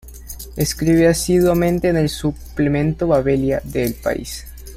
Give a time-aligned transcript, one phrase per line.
[0.57, 4.47] Escribe asiduamente en el suplemento "Babelia", de El País.